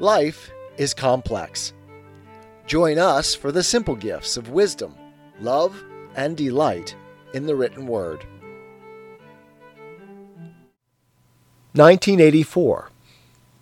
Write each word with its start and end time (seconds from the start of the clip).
Life 0.00 0.52
is 0.76 0.94
complex. 0.94 1.72
Join 2.66 2.98
us 2.98 3.34
for 3.34 3.50
the 3.50 3.64
simple 3.64 3.96
gifts 3.96 4.36
of 4.36 4.50
wisdom, 4.50 4.94
love, 5.40 5.82
and 6.14 6.36
delight 6.36 6.94
in 7.34 7.46
the 7.46 7.56
written 7.56 7.84
word. 7.88 8.24
1984 11.72 12.90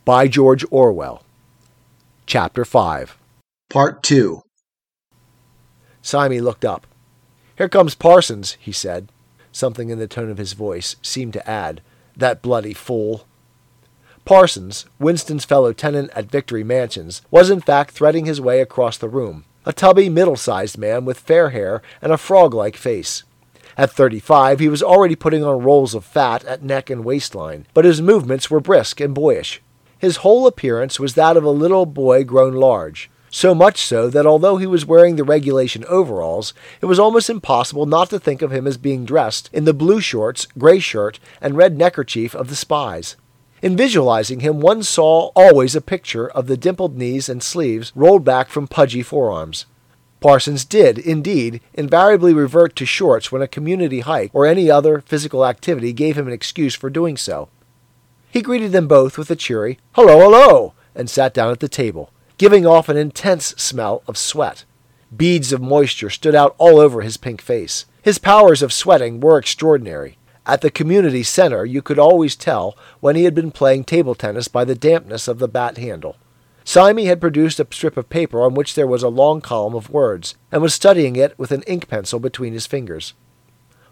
by 0.04 0.28
George 0.28 0.64
Orwell. 0.70 1.22
Chapter 2.26 2.66
5. 2.66 3.16
Part 3.70 4.02
2. 4.02 4.42
Syme 6.02 6.38
looked 6.40 6.66
up. 6.66 6.86
Here 7.56 7.70
comes 7.70 7.94
Parsons, 7.94 8.58
he 8.60 8.72
said. 8.72 9.10
Something 9.52 9.88
in 9.88 9.98
the 9.98 10.06
tone 10.06 10.30
of 10.30 10.36
his 10.36 10.52
voice 10.52 10.96
seemed 11.00 11.32
to 11.32 11.48
add, 11.48 11.80
That 12.14 12.42
bloody 12.42 12.74
fool. 12.74 13.26
Parsons, 14.26 14.86
Winston's 14.98 15.44
fellow 15.44 15.72
tenant 15.72 16.10
at 16.12 16.32
Victory 16.32 16.64
Mansions, 16.64 17.22
was 17.30 17.48
in 17.48 17.60
fact 17.60 17.92
threading 17.92 18.26
his 18.26 18.40
way 18.40 18.60
across 18.60 18.98
the 18.98 19.08
room, 19.08 19.44
a 19.64 19.72
tubby, 19.72 20.08
middle 20.08 20.34
sized 20.34 20.76
man 20.76 21.04
with 21.04 21.20
fair 21.20 21.50
hair 21.50 21.80
and 22.02 22.12
a 22.12 22.18
frog 22.18 22.52
like 22.52 22.76
face. 22.76 23.22
At 23.78 23.92
35, 23.92 24.58
he 24.58 24.68
was 24.68 24.82
already 24.82 25.14
putting 25.14 25.44
on 25.44 25.62
rolls 25.62 25.94
of 25.94 26.04
fat 26.04 26.44
at 26.44 26.64
neck 26.64 26.90
and 26.90 27.04
waistline, 27.04 27.68
but 27.72 27.84
his 27.84 28.02
movements 28.02 28.50
were 28.50 28.58
brisk 28.58 29.00
and 29.00 29.14
boyish. 29.14 29.62
His 29.96 30.16
whole 30.18 30.48
appearance 30.48 30.98
was 30.98 31.14
that 31.14 31.36
of 31.36 31.44
a 31.44 31.50
little 31.50 31.86
boy 31.86 32.24
grown 32.24 32.54
large, 32.54 33.08
so 33.30 33.54
much 33.54 33.80
so 33.80 34.10
that 34.10 34.26
although 34.26 34.56
he 34.56 34.66
was 34.66 34.84
wearing 34.84 35.14
the 35.14 35.22
regulation 35.22 35.84
overalls, 35.84 36.52
it 36.80 36.86
was 36.86 36.98
almost 36.98 37.30
impossible 37.30 37.86
not 37.86 38.10
to 38.10 38.18
think 38.18 38.42
of 38.42 38.50
him 38.50 38.66
as 38.66 38.76
being 38.76 39.04
dressed 39.04 39.48
in 39.52 39.66
the 39.66 39.72
blue 39.72 40.00
shorts, 40.00 40.48
gray 40.58 40.80
shirt, 40.80 41.20
and 41.40 41.56
red 41.56 41.78
neckerchief 41.78 42.34
of 42.34 42.48
the 42.48 42.56
spies. 42.56 43.14
In 43.62 43.76
visualizing 43.76 44.40
him, 44.40 44.60
one 44.60 44.82
saw 44.82 45.30
always 45.34 45.74
a 45.74 45.80
picture 45.80 46.28
of 46.28 46.46
the 46.46 46.56
dimpled 46.56 46.96
knees 46.96 47.28
and 47.28 47.42
sleeves 47.42 47.92
rolled 47.94 48.24
back 48.24 48.48
from 48.48 48.68
pudgy 48.68 49.02
forearms. 49.02 49.66
Parsons 50.20 50.64
did, 50.64 50.98
indeed, 50.98 51.60
invariably 51.74 52.34
revert 52.34 52.76
to 52.76 52.86
shorts 52.86 53.30
when 53.30 53.42
a 53.42 53.48
community 53.48 54.00
hike 54.00 54.30
or 54.34 54.46
any 54.46 54.70
other 54.70 55.00
physical 55.00 55.46
activity 55.46 55.92
gave 55.92 56.18
him 56.18 56.26
an 56.26 56.32
excuse 56.32 56.74
for 56.74 56.90
doing 56.90 57.16
so. 57.16 57.48
He 58.30 58.42
greeted 58.42 58.72
them 58.72 58.88
both 58.88 59.16
with 59.16 59.30
a 59.30 59.36
cheery, 59.36 59.78
hello, 59.92 60.20
hello, 60.20 60.74
and 60.94 61.08
sat 61.08 61.32
down 61.32 61.50
at 61.50 61.60
the 61.60 61.68
table, 61.68 62.10
giving 62.38 62.66
off 62.66 62.88
an 62.88 62.96
intense 62.96 63.46
smell 63.56 64.02
of 64.06 64.18
sweat. 64.18 64.64
Beads 65.16 65.52
of 65.52 65.62
moisture 65.62 66.10
stood 66.10 66.34
out 66.34 66.54
all 66.58 66.78
over 66.78 67.02
his 67.02 67.16
pink 67.16 67.40
face. 67.40 67.86
His 68.02 68.18
powers 68.18 68.62
of 68.62 68.72
sweating 68.72 69.20
were 69.20 69.38
extraordinary. 69.38 70.18
At 70.46 70.60
the 70.60 70.70
community 70.70 71.24
center, 71.24 71.64
you 71.64 71.82
could 71.82 71.98
always 71.98 72.36
tell 72.36 72.76
when 73.00 73.16
he 73.16 73.24
had 73.24 73.34
been 73.34 73.50
playing 73.50 73.84
table 73.84 74.14
tennis 74.14 74.46
by 74.46 74.64
the 74.64 74.76
dampness 74.76 75.26
of 75.26 75.40
the 75.40 75.48
bat 75.48 75.76
handle. 75.76 76.16
Syme 76.64 76.98
had 76.98 77.20
produced 77.20 77.58
a 77.58 77.66
strip 77.70 77.96
of 77.96 78.08
paper 78.08 78.40
on 78.42 78.54
which 78.54 78.74
there 78.74 78.86
was 78.86 79.02
a 79.02 79.08
long 79.08 79.40
column 79.40 79.74
of 79.74 79.90
words, 79.90 80.36
and 80.52 80.62
was 80.62 80.72
studying 80.72 81.16
it 81.16 81.36
with 81.36 81.50
an 81.50 81.62
ink 81.62 81.88
pencil 81.88 82.20
between 82.20 82.52
his 82.52 82.66
fingers. 82.66 83.12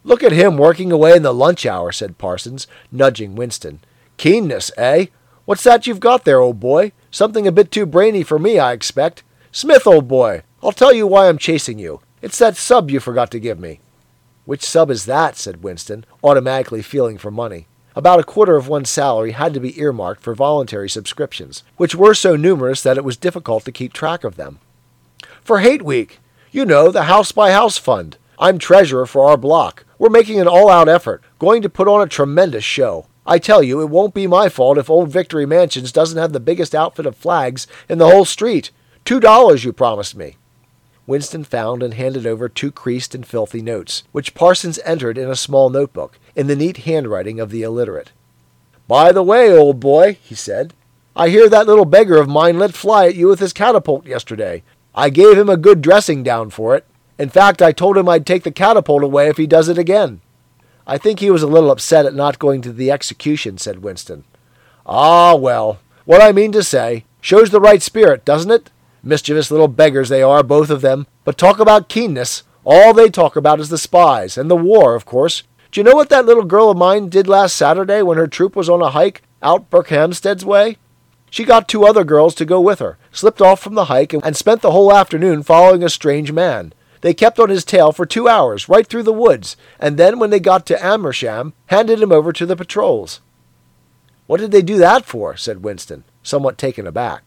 Look 0.04 0.22
at 0.22 0.32
him 0.32 0.56
working 0.56 0.92
away 0.92 1.16
in 1.16 1.22
the 1.22 1.34
lunch 1.34 1.66
hour, 1.66 1.90
said 1.90 2.18
Parsons, 2.18 2.68
nudging 2.92 3.34
Winston. 3.34 3.80
Keenness, 4.16 4.70
eh? 4.76 5.06
What's 5.46 5.64
that 5.64 5.86
you've 5.86 6.00
got 6.00 6.24
there, 6.24 6.40
old 6.40 6.60
boy? 6.60 6.92
Something 7.10 7.48
a 7.48 7.52
bit 7.52 7.72
too 7.72 7.86
brainy 7.86 8.22
for 8.22 8.38
me, 8.38 8.60
I 8.60 8.72
expect. 8.72 9.24
Smith, 9.50 9.86
old 9.86 10.06
boy, 10.06 10.42
I'll 10.62 10.72
tell 10.72 10.92
you 10.92 11.06
why 11.06 11.28
I'm 11.28 11.38
chasing 11.38 11.78
you. 11.78 12.00
It's 12.22 12.38
that 12.38 12.56
sub 12.56 12.90
you 12.90 13.00
forgot 13.00 13.30
to 13.32 13.40
give 13.40 13.58
me. 13.58 13.80
Which 14.44 14.64
sub 14.64 14.90
is 14.90 15.06
that? 15.06 15.36
said 15.36 15.62
Winston, 15.62 16.04
automatically 16.22 16.82
feeling 16.82 17.18
for 17.18 17.30
money. 17.30 17.66
About 17.96 18.20
a 18.20 18.24
quarter 18.24 18.56
of 18.56 18.68
one's 18.68 18.90
salary 18.90 19.32
had 19.32 19.54
to 19.54 19.60
be 19.60 19.78
earmarked 19.80 20.20
for 20.20 20.34
voluntary 20.34 20.90
subscriptions, 20.90 21.62
which 21.76 21.94
were 21.94 22.14
so 22.14 22.36
numerous 22.36 22.82
that 22.82 22.98
it 22.98 23.04
was 23.04 23.16
difficult 23.16 23.64
to 23.64 23.72
keep 23.72 23.92
track 23.92 24.24
of 24.24 24.36
them. 24.36 24.58
For 25.42 25.60
Hate 25.60 25.82
Week, 25.82 26.18
you 26.50 26.64
know, 26.64 26.90
the 26.90 27.04
House 27.04 27.32
by 27.32 27.52
House 27.52 27.78
Fund. 27.78 28.16
I'm 28.38 28.58
treasurer 28.58 29.06
for 29.06 29.28
our 29.28 29.36
block. 29.36 29.84
We're 29.98 30.10
making 30.10 30.40
an 30.40 30.48
all 30.48 30.68
out 30.68 30.88
effort, 30.88 31.22
going 31.38 31.62
to 31.62 31.68
put 31.68 31.88
on 31.88 32.02
a 32.02 32.08
tremendous 32.08 32.64
show. 32.64 33.06
I 33.26 33.38
tell 33.38 33.62
you, 33.62 33.80
it 33.80 33.88
won't 33.88 34.12
be 34.12 34.26
my 34.26 34.48
fault 34.48 34.76
if 34.76 34.90
Old 34.90 35.08
Victory 35.08 35.46
Mansions 35.46 35.92
doesn't 35.92 36.18
have 36.18 36.32
the 36.32 36.40
biggest 36.40 36.74
outfit 36.74 37.06
of 37.06 37.16
flags 37.16 37.66
in 37.88 37.98
the 37.98 38.08
whole 38.10 38.24
street. 38.24 38.70
Two 39.04 39.20
dollars 39.20 39.64
you 39.64 39.72
promised 39.72 40.14
me. 40.16 40.36
Winston 41.06 41.44
found 41.44 41.82
and 41.82 41.94
handed 41.94 42.26
over 42.26 42.48
two 42.48 42.72
creased 42.72 43.14
and 43.14 43.26
filthy 43.26 43.60
notes, 43.60 44.04
which 44.12 44.34
Parsons 44.34 44.78
entered 44.84 45.18
in 45.18 45.30
a 45.30 45.36
small 45.36 45.68
notebook, 45.68 46.18
in 46.34 46.46
the 46.46 46.56
neat 46.56 46.78
handwriting 46.78 47.38
of 47.38 47.50
the 47.50 47.62
illiterate. 47.62 48.12
By 48.88 49.12
the 49.12 49.22
way, 49.22 49.56
old 49.56 49.80
boy, 49.80 50.18
he 50.22 50.34
said, 50.34 50.74
I 51.16 51.28
hear 51.28 51.48
that 51.48 51.66
little 51.66 51.84
beggar 51.84 52.18
of 52.18 52.28
mine 52.28 52.58
let 52.58 52.74
fly 52.74 53.06
at 53.06 53.14
you 53.14 53.28
with 53.28 53.38
his 53.38 53.52
catapult 53.52 54.06
yesterday. 54.06 54.62
I 54.94 55.10
gave 55.10 55.38
him 55.38 55.48
a 55.48 55.56
good 55.56 55.80
dressing 55.80 56.22
down 56.22 56.50
for 56.50 56.74
it. 56.74 56.86
In 57.18 57.28
fact, 57.28 57.62
I 57.62 57.72
told 57.72 57.96
him 57.96 58.08
I'd 58.08 58.26
take 58.26 58.42
the 58.42 58.50
catapult 58.50 59.02
away 59.02 59.28
if 59.28 59.36
he 59.36 59.46
does 59.46 59.68
it 59.68 59.78
again. 59.78 60.20
I 60.86 60.98
think 60.98 61.20
he 61.20 61.30
was 61.30 61.42
a 61.42 61.46
little 61.46 61.70
upset 61.70 62.04
at 62.04 62.14
not 62.14 62.38
going 62.38 62.62
to 62.62 62.72
the 62.72 62.90
execution, 62.90 63.58
said 63.58 63.82
Winston. 63.82 64.24
Ah, 64.86 65.34
well, 65.34 65.78
what 66.04 66.20
I 66.20 66.32
mean 66.32 66.52
to 66.52 66.62
say 66.62 67.04
shows 67.20 67.50
the 67.50 67.60
right 67.60 67.80
spirit, 67.80 68.24
doesn't 68.24 68.50
it? 68.50 68.70
Mischievous 69.04 69.50
little 69.50 69.68
beggars 69.68 70.08
they 70.08 70.22
are, 70.22 70.42
both 70.42 70.70
of 70.70 70.80
them. 70.80 71.06
But 71.24 71.36
talk 71.36 71.58
about 71.60 71.88
keenness. 71.88 72.42
All 72.64 72.94
they 72.94 73.10
talk 73.10 73.36
about 73.36 73.60
is 73.60 73.68
the 73.68 73.76
spies, 73.76 74.38
and 74.38 74.50
the 74.50 74.56
war, 74.56 74.94
of 74.94 75.04
course. 75.04 75.42
Do 75.70 75.80
you 75.80 75.84
know 75.84 75.94
what 75.94 76.08
that 76.08 76.24
little 76.24 76.44
girl 76.44 76.70
of 76.70 76.78
mine 76.78 77.08
did 77.08 77.28
last 77.28 77.56
Saturday 77.56 78.00
when 78.00 78.16
her 78.16 78.26
troop 78.26 78.56
was 78.56 78.68
on 78.68 78.80
a 78.80 78.90
hike 78.90 79.22
out 79.42 79.68
Berkhamsted's 79.68 80.44
way? 80.44 80.78
She 81.30 81.44
got 81.44 81.68
two 81.68 81.84
other 81.84 82.04
girls 82.04 82.34
to 82.36 82.44
go 82.44 82.60
with 82.60 82.78
her, 82.78 82.96
slipped 83.10 83.42
off 83.42 83.60
from 83.60 83.74
the 83.74 83.86
hike, 83.86 84.12
and 84.12 84.36
spent 84.36 84.62
the 84.62 84.70
whole 84.70 84.92
afternoon 84.92 85.42
following 85.42 85.82
a 85.82 85.88
strange 85.88 86.32
man. 86.32 86.72
They 87.00 87.12
kept 87.12 87.38
on 87.38 87.50
his 87.50 87.64
tail 87.64 87.92
for 87.92 88.06
two 88.06 88.28
hours, 88.28 88.68
right 88.68 88.86
through 88.86 89.02
the 89.02 89.12
woods, 89.12 89.56
and 89.78 89.98
then 89.98 90.18
when 90.18 90.30
they 90.30 90.40
got 90.40 90.64
to 90.66 90.82
Amersham, 90.82 91.52
handed 91.66 92.00
him 92.00 92.12
over 92.12 92.32
to 92.32 92.46
the 92.46 92.56
patrols. 92.56 93.20
What 94.26 94.40
did 94.40 94.52
they 94.52 94.62
do 94.62 94.78
that 94.78 95.04
for? 95.04 95.36
said 95.36 95.64
Winston, 95.64 96.04
somewhat 96.22 96.56
taken 96.56 96.86
aback. 96.86 97.24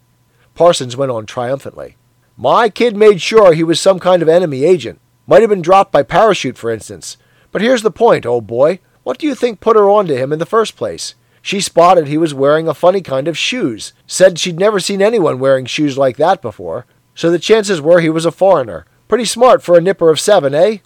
Parsons 0.58 0.98
went 0.98 1.12
on 1.12 1.28
triumphantly. 1.28 1.98
My 2.36 2.68
kid 2.68 2.98
made 2.98 3.22
sure 3.22 3.54
he 3.54 3.64
was 3.64 3.80
some 3.80 4.00
kind 4.00 4.24
of 4.24 4.28
enemy 4.28 4.64
agent. 4.64 5.00
Might 5.28 5.42
have 5.42 5.52
been 5.52 5.62
dropped 5.62 5.92
by 5.92 6.02
parachute, 6.02 6.58
for 6.58 6.72
instance. 6.72 7.16
But 7.52 7.62
here's 7.62 7.84
the 7.84 7.92
point, 7.92 8.26
old 8.26 8.48
boy. 8.48 8.80
What 9.04 9.20
do 9.20 9.28
you 9.28 9.36
think 9.36 9.60
put 9.60 9.76
her 9.76 9.88
on 9.88 10.08
to 10.08 10.18
him 10.18 10.34
in 10.34 10.40
the 10.40 10.48
first 10.48 10.76
place? 10.76 11.14
She 11.44 11.62
spotted 11.62 12.08
he 12.08 12.18
was 12.18 12.34
wearing 12.34 12.68
a 12.68 12.74
funny 12.74 13.02
kind 13.02 13.28
of 13.28 13.38
shoes, 13.38 13.94
said 14.08 14.40
she'd 14.40 14.58
never 14.60 14.80
seen 14.80 15.00
anyone 15.00 15.38
wearing 15.38 15.68
shoes 15.68 15.96
like 15.96 16.18
that 16.18 16.42
before, 16.42 16.88
so 17.14 17.30
the 17.30 17.38
chances 17.38 17.80
were 17.80 18.02
he 18.02 18.10
was 18.10 18.26
a 18.26 18.32
foreigner. 18.32 18.88
Pretty 19.08 19.26
smart 19.26 19.62
for 19.62 19.78
a 19.78 19.82
nipper 19.82 20.10
of 20.10 20.20
seven, 20.20 20.56
eh? 20.56 20.78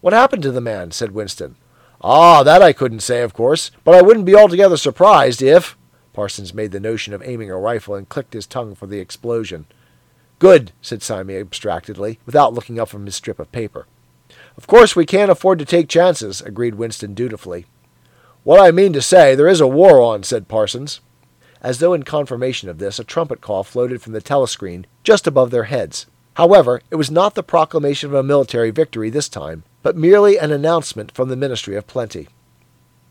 What 0.00 0.14
happened 0.14 0.42
to 0.44 0.50
the 0.50 0.62
man? 0.62 0.92
said 0.92 1.12
Winston. 1.12 1.56
Ah, 2.00 2.42
that 2.42 2.62
I 2.62 2.72
couldn't 2.72 3.00
say, 3.00 3.20
of 3.20 3.34
course, 3.34 3.70
but 3.84 3.94
I 3.94 4.00
wouldn't 4.00 4.24
be 4.24 4.34
altogether 4.34 4.78
surprised 4.78 5.42
if. 5.42 5.76
Parsons 6.14 6.54
made 6.54 6.70
the 6.70 6.80
notion 6.80 7.12
of 7.12 7.22
aiming 7.22 7.50
a 7.50 7.58
rifle 7.58 7.94
and 7.94 8.08
clicked 8.08 8.32
his 8.32 8.46
tongue 8.46 8.74
for 8.74 8.86
the 8.86 9.00
explosion. 9.00 9.66
Good, 10.38 10.72
said 10.80 11.02
Syme 11.02 11.28
abstractedly, 11.30 12.18
without 12.24 12.54
looking 12.54 12.80
up 12.80 12.88
from 12.88 13.04
his 13.04 13.16
strip 13.16 13.38
of 13.38 13.52
paper. 13.52 13.86
Of 14.56 14.66
course 14.66 14.96
we 14.96 15.04
can't 15.04 15.30
afford 15.30 15.58
to 15.58 15.64
take 15.64 15.88
chances, 15.88 16.40
agreed 16.40 16.76
Winston 16.76 17.12
dutifully. 17.12 17.66
What 18.44 18.60
I 18.60 18.70
mean 18.70 18.92
to 18.92 19.02
say, 19.02 19.34
there 19.34 19.48
is 19.48 19.60
a 19.60 19.66
war 19.66 20.00
on, 20.00 20.22
said 20.22 20.48
Parsons. 20.48 21.00
As 21.60 21.78
though 21.78 21.94
in 21.94 22.02
confirmation 22.02 22.68
of 22.68 22.78
this, 22.78 22.98
a 22.98 23.04
trumpet 23.04 23.40
call 23.40 23.64
floated 23.64 24.02
from 24.02 24.12
the 24.12 24.20
telescreen 24.20 24.84
just 25.02 25.26
above 25.26 25.50
their 25.50 25.64
heads. 25.64 26.06
However, 26.34 26.82
it 26.90 26.96
was 26.96 27.10
not 27.10 27.34
the 27.34 27.42
proclamation 27.42 28.10
of 28.10 28.14
a 28.14 28.22
military 28.22 28.70
victory 28.70 29.08
this 29.08 29.28
time, 29.28 29.64
but 29.82 29.96
merely 29.96 30.36
an 30.36 30.52
announcement 30.52 31.12
from 31.12 31.28
the 31.28 31.36
Ministry 31.36 31.74
of 31.76 31.86
Plenty. 31.86 32.28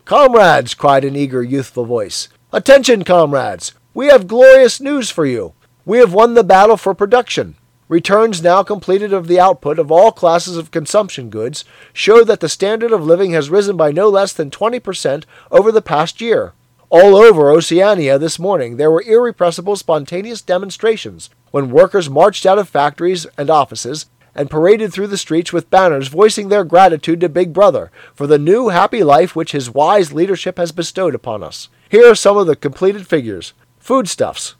Comrades, 0.06 0.74
cried 0.74 1.06
an 1.06 1.16
eager 1.16 1.42
youthful 1.42 1.86
voice, 1.86 2.28
Attention, 2.56 3.04
comrades! 3.04 3.74
We 3.96 4.10
have 4.10 4.28
glorious 4.28 4.80
news 4.80 5.10
for 5.10 5.26
you. 5.26 5.54
We 5.86 5.98
have 5.98 6.14
won 6.14 6.36
the 6.36 6.44
battle 6.44 6.78
for 6.78 6.94
production. 6.94 7.56
Returns 7.90 8.44
now 8.44 8.62
completed 8.62 9.12
of 9.12 9.28
the 9.28 9.40
output 9.40 9.80
of 9.80 9.92
all 9.92 10.12
classes 10.12 10.56
of 10.56 10.70
consumption 10.70 11.32
goods 11.32 11.66
show 11.94 12.24
that 12.24 12.42
the 12.42 12.48
standard 12.48 12.92
of 12.92 13.04
living 13.04 13.32
has 13.32 13.50
risen 13.50 13.76
by 13.76 13.92
no 13.92 14.08
less 14.08 14.34
than 14.34 14.52
20% 14.52 15.24
over 15.50 15.72
the 15.72 15.82
past 15.82 16.22
year. 16.22 16.54
All 16.92 17.16
over 17.16 17.50
Oceania 17.50 18.20
this 18.20 18.38
morning 18.38 18.78
there 18.78 18.92
were 18.92 19.02
irrepressible 19.02 19.76
spontaneous 19.76 20.44
demonstrations 20.44 21.32
when 21.50 21.72
workers 21.72 22.08
marched 22.08 22.46
out 22.46 22.60
of 22.60 22.70
factories 22.70 23.26
and 23.36 23.50
offices 23.50 24.06
and 24.36 24.52
paraded 24.52 24.94
through 24.94 25.08
the 25.08 25.18
streets 25.18 25.52
with 25.52 25.72
banners 25.72 26.08
voicing 26.08 26.50
their 26.50 26.64
gratitude 26.64 27.20
to 27.22 27.30
Big 27.30 27.52
Brother 27.52 27.92
for 28.14 28.28
the 28.28 28.38
new 28.38 28.70
happy 28.70 29.04
life 29.04 29.36
which 29.36 29.54
his 29.54 29.72
wise 29.72 30.14
leadership 30.14 30.58
has 30.58 30.72
bestowed 30.72 31.16
upon 31.16 31.42
us. 31.42 31.68
Here 31.94 32.10
are 32.10 32.16
some 32.16 32.38
of 32.38 32.48
the 32.48 32.56
completed 32.56 33.06
figures. 33.06 33.54
Foodstuffs. 33.78 34.56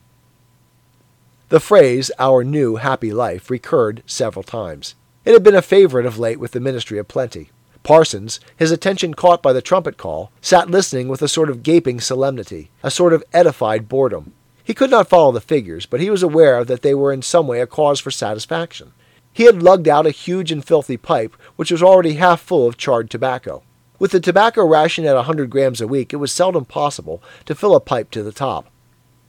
The 1.48 1.58
phrase, 1.58 2.12
our 2.16 2.44
new 2.44 2.76
happy 2.76 3.12
life, 3.12 3.50
recurred 3.50 4.04
several 4.06 4.44
times. 4.44 4.94
It 5.24 5.32
had 5.32 5.42
been 5.42 5.56
a 5.56 5.60
favorite 5.60 6.06
of 6.06 6.16
late 6.16 6.38
with 6.38 6.52
the 6.52 6.60
Ministry 6.60 6.96
of 6.96 7.08
Plenty. 7.08 7.50
Parsons, 7.82 8.38
his 8.56 8.70
attention 8.70 9.14
caught 9.14 9.42
by 9.42 9.52
the 9.52 9.60
trumpet 9.60 9.96
call, 9.96 10.30
sat 10.40 10.70
listening 10.70 11.08
with 11.08 11.22
a 11.22 11.26
sort 11.26 11.50
of 11.50 11.64
gaping 11.64 11.98
solemnity, 11.98 12.70
a 12.84 12.88
sort 12.88 13.12
of 13.12 13.24
edified 13.32 13.88
boredom. 13.88 14.32
He 14.62 14.72
could 14.72 14.92
not 14.92 15.08
follow 15.08 15.32
the 15.32 15.40
figures, 15.40 15.86
but 15.86 16.00
he 16.00 16.10
was 16.10 16.22
aware 16.22 16.64
that 16.64 16.82
they 16.82 16.94
were 16.94 17.12
in 17.12 17.22
some 17.22 17.48
way 17.48 17.60
a 17.60 17.66
cause 17.66 17.98
for 17.98 18.12
satisfaction. 18.12 18.92
He 19.32 19.46
had 19.46 19.60
lugged 19.60 19.88
out 19.88 20.06
a 20.06 20.12
huge 20.12 20.52
and 20.52 20.64
filthy 20.64 20.96
pipe, 20.96 21.34
which 21.56 21.72
was 21.72 21.82
already 21.82 22.12
half 22.12 22.40
full 22.40 22.68
of 22.68 22.76
charred 22.76 23.10
tobacco. 23.10 23.64
With 23.98 24.10
the 24.10 24.20
tobacco 24.20 24.66
ration 24.66 25.04
at 25.04 25.12
a 25.12 25.26
100 25.26 25.50
grams 25.50 25.80
a 25.80 25.86
week, 25.86 26.12
it 26.12 26.16
was 26.16 26.32
seldom 26.32 26.64
possible 26.64 27.22
to 27.44 27.54
fill 27.54 27.76
a 27.76 27.80
pipe 27.80 28.10
to 28.10 28.22
the 28.22 28.32
top. 28.32 28.66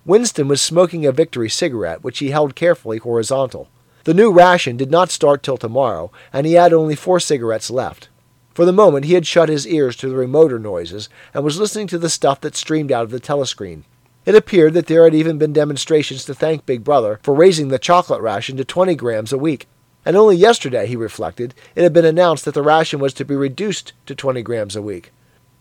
Winston 0.05 0.47
was 0.47 0.61
smoking 0.61 1.05
a 1.05 1.11
victory 1.11 1.49
cigarette, 1.49 2.03
which 2.03 2.19
he 2.19 2.31
held 2.31 2.55
carefully 2.55 2.97
horizontal. 2.97 3.69
The 4.05 4.13
new 4.13 4.31
ration 4.31 4.77
did 4.77 4.91
not 4.91 5.11
start 5.11 5.43
till 5.43 5.57
tomorrow, 5.57 6.11
and 6.33 6.45
he 6.45 6.53
had 6.53 6.73
only 6.73 6.95
four 6.95 7.19
cigarettes 7.19 7.69
left. 7.69 8.09
For 8.53 8.65
the 8.65 8.71
moment, 8.71 9.05
he 9.05 9.13
had 9.13 9.27
shut 9.27 9.49
his 9.49 9.67
ears 9.67 9.95
to 9.97 10.09
the 10.09 10.15
remoter 10.15 10.59
noises 10.59 11.09
and 11.33 11.43
was 11.43 11.59
listening 11.59 11.87
to 11.87 11.97
the 11.97 12.09
stuff 12.09 12.41
that 12.41 12.55
streamed 12.55 12.91
out 12.91 13.03
of 13.03 13.11
the 13.11 13.19
telescreen. 13.19 13.83
It 14.25 14.33
appeared 14.33 14.73
that 14.73 14.87
there 14.87 15.03
had 15.03 15.13
even 15.13 15.37
been 15.37 15.53
demonstrations 15.53 16.25
to 16.25 16.33
thank 16.33 16.65
Big 16.65 16.83
Brother 16.83 17.19
for 17.21 17.35
raising 17.35 17.67
the 17.67 17.77
chocolate 17.77 18.21
ration 18.21 18.57
to 18.57 18.65
20 18.65 18.95
grams 18.95 19.31
a 19.31 19.37
week. 19.37 19.67
And 20.05 20.15
only 20.15 20.35
yesterday, 20.35 20.85
he 20.85 20.95
reflected, 20.95 21.55
it 21.75 21.81
had 21.81 21.91
been 21.91 22.05
announced 22.05 22.45
that 22.45 22.53
the 22.53 22.61
ration 22.61 22.99
was 22.99 23.13
to 23.15 23.25
be 23.25 23.35
reduced 23.35 23.93
to 24.05 24.13
20 24.13 24.43
grams 24.43 24.75
a 24.75 24.81
week. 24.81 25.11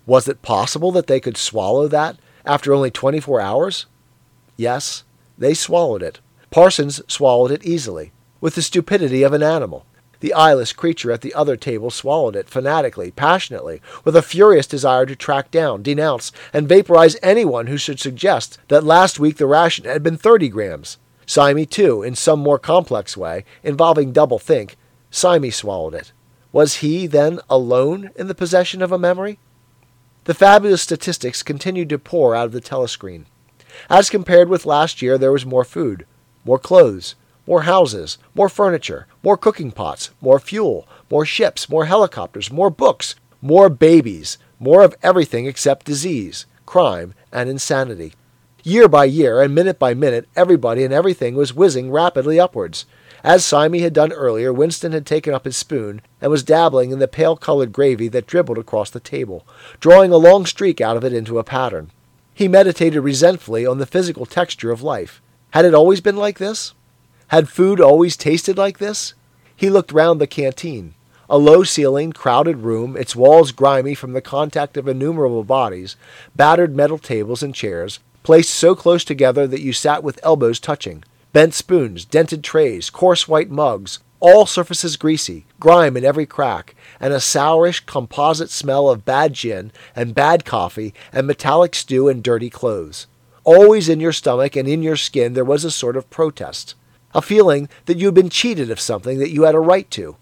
Was 0.06 0.28
it 0.28 0.42
possible 0.42 0.92
that 0.92 1.06
they 1.06 1.18
could 1.18 1.38
swallow 1.38 1.88
that 1.88 2.18
after 2.44 2.74
only 2.74 2.90
24 2.90 3.40
hours? 3.40 3.86
Yes, 4.56 5.04
they 5.38 5.54
swallowed 5.54 6.02
it. 6.02 6.20
Parsons 6.50 7.00
swallowed 7.08 7.50
it 7.50 7.64
easily 7.64 8.12
with 8.40 8.54
the 8.54 8.62
stupidity 8.62 9.22
of 9.22 9.32
an 9.32 9.42
animal. 9.42 9.86
The 10.20 10.34
eyeless 10.34 10.72
creature 10.72 11.10
at 11.10 11.22
the 11.22 11.34
other 11.34 11.56
table 11.56 11.90
swallowed 11.90 12.36
it 12.36 12.48
fanatically, 12.48 13.10
passionately, 13.10 13.80
with 14.04 14.14
a 14.14 14.22
furious 14.22 14.66
desire 14.66 15.06
to 15.06 15.16
track 15.16 15.50
down, 15.50 15.82
denounce, 15.82 16.32
and 16.52 16.68
vaporize 16.68 17.16
anyone 17.22 17.66
who 17.66 17.76
should 17.76 17.98
suggest 17.98 18.58
that 18.68 18.84
last 18.84 19.18
week 19.18 19.38
the 19.38 19.46
ration 19.46 19.86
had 19.86 20.02
been 20.02 20.16
30 20.16 20.50
grams. 20.50 20.98
Syme, 21.26 21.64
too, 21.66 22.02
in 22.02 22.14
some 22.14 22.40
more 22.40 22.58
complex 22.58 23.16
way, 23.16 23.44
involving 23.62 24.12
double 24.12 24.38
think, 24.38 24.76
Syme 25.10 25.50
swallowed 25.50 25.94
it. 25.94 26.12
Was 26.52 26.76
he, 26.76 27.06
then, 27.06 27.40
alone 27.50 28.10
in 28.16 28.28
the 28.28 28.34
possession 28.34 28.82
of 28.82 28.92
a 28.92 28.98
memory? 28.98 29.38
The 30.24 30.34
fabulous 30.34 30.82
statistics 30.82 31.42
continued 31.42 31.88
to 31.90 31.98
pour 31.98 32.34
out 32.34 32.46
of 32.46 32.52
the 32.52 32.60
telescreen. 32.60 33.24
As 33.90 34.08
compared 34.08 34.48
with 34.48 34.64
last 34.64 35.02
year, 35.02 35.18
there 35.18 35.32
was 35.32 35.44
more 35.44 35.64
food, 35.64 36.06
more 36.44 36.58
clothes, 36.58 37.14
more 37.46 37.62
houses, 37.62 38.18
more 38.34 38.48
furniture, 38.48 39.06
more 39.22 39.36
cooking 39.36 39.70
pots, 39.70 40.10
more 40.20 40.38
fuel, 40.38 40.88
more 41.10 41.26
ships, 41.26 41.68
more 41.68 41.84
helicopters, 41.84 42.50
more 42.50 42.70
books, 42.70 43.16
more 43.42 43.68
babies, 43.68 44.38
more 44.58 44.82
of 44.82 44.96
everything 45.02 45.46
except 45.46 45.84
disease, 45.84 46.46
crime, 46.64 47.14
and 47.32 47.50
insanity. 47.50 48.14
Year 48.66 48.88
by 48.88 49.04
year 49.04 49.42
and 49.42 49.54
minute 49.54 49.78
by 49.78 49.92
minute, 49.92 50.26
everybody 50.34 50.84
and 50.84 50.94
everything 50.94 51.34
was 51.34 51.52
whizzing 51.52 51.90
rapidly 51.90 52.40
upwards. 52.40 52.86
As 53.22 53.44
Syme 53.44 53.74
had 53.74 53.92
done 53.92 54.10
earlier, 54.10 54.54
Winston 54.54 54.92
had 54.92 55.04
taken 55.04 55.34
up 55.34 55.44
his 55.44 55.54
spoon 55.54 56.00
and 56.18 56.30
was 56.30 56.42
dabbling 56.42 56.90
in 56.90 56.98
the 56.98 57.06
pale 57.06 57.36
colored 57.36 57.74
gravy 57.74 58.08
that 58.08 58.26
dribbled 58.26 58.56
across 58.56 58.88
the 58.88 59.00
table, 59.00 59.46
drawing 59.80 60.12
a 60.12 60.16
long 60.16 60.46
streak 60.46 60.80
out 60.80 60.96
of 60.96 61.04
it 61.04 61.12
into 61.12 61.38
a 61.38 61.44
pattern. 61.44 61.90
He 62.32 62.48
meditated 62.48 63.04
resentfully 63.04 63.66
on 63.66 63.76
the 63.76 63.84
physical 63.84 64.24
texture 64.24 64.70
of 64.70 64.80
life. 64.80 65.20
Had 65.50 65.66
it 65.66 65.74
always 65.74 66.00
been 66.00 66.16
like 66.16 66.38
this? 66.38 66.72
Had 67.28 67.50
food 67.50 67.82
always 67.82 68.16
tasted 68.16 68.56
like 68.56 68.78
this? 68.78 69.12
He 69.54 69.68
looked 69.68 69.92
round 69.92 70.22
the 70.22 70.26
canteen. 70.26 70.94
A 71.28 71.36
low 71.36 71.64
ceilinged, 71.64 72.16
crowded 72.16 72.60
room, 72.60 72.96
its 72.96 73.14
walls 73.14 73.52
grimy 73.52 73.94
from 73.94 74.14
the 74.14 74.22
contact 74.22 74.78
of 74.78 74.88
innumerable 74.88 75.44
bodies, 75.44 75.96
battered 76.34 76.74
metal 76.74 76.98
tables 76.98 77.42
and 77.42 77.54
chairs, 77.54 78.00
placed 78.24 78.50
so 78.50 78.74
close 78.74 79.04
together 79.04 79.46
that 79.46 79.60
you 79.60 79.72
sat 79.72 80.02
with 80.02 80.18
elbows 80.24 80.58
touching, 80.58 81.04
bent 81.32 81.54
spoons, 81.54 82.04
dented 82.04 82.42
trays, 82.42 82.90
coarse 82.90 83.28
white 83.28 83.50
mugs, 83.50 84.00
all 84.18 84.46
surfaces 84.46 84.96
greasy, 84.96 85.46
grime 85.60 85.96
in 85.96 86.04
every 86.04 86.26
crack, 86.26 86.74
and 86.98 87.12
a 87.12 87.20
sourish 87.20 87.86
composite 87.86 88.50
smell 88.50 88.88
of 88.88 89.04
bad 89.04 89.34
gin 89.34 89.70
and 89.94 90.16
bad 90.16 90.44
coffee 90.44 90.92
and 91.12 91.28
metallic 91.28 91.76
stew 91.76 92.08
and 92.08 92.24
dirty 92.24 92.50
clothes. 92.50 93.06
Always 93.44 93.88
in 93.88 94.00
your 94.00 94.12
stomach 94.12 94.56
and 94.56 94.66
in 94.66 94.82
your 94.82 94.96
skin 94.96 95.34
there 95.34 95.44
was 95.44 95.64
a 95.64 95.70
sort 95.70 95.96
of 95.96 96.10
protest 96.10 96.74
a 97.14 97.22
feeling 97.22 97.68
that 97.86 97.96
you 97.96 98.06
had 98.06 98.14
been 98.14 98.28
cheated 98.28 98.70
of 98.70 98.80
something 98.80 99.18
that 99.18 99.30
you 99.30 99.44
had 99.44 99.54
a 99.54 99.60
right 99.60 99.88
to. 99.92 100.16